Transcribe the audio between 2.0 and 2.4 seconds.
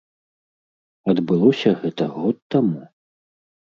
год